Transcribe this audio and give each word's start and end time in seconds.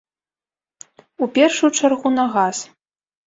У 1.27 1.27
першую 1.35 1.69
чаргу 1.81 2.13
на 2.17 2.25
газ. 2.37 2.57